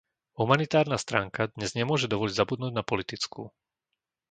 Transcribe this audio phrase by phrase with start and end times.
[0.39, 3.43] Humanitárna stránka dnes nemôže dovoliť zabudnúť na politickú.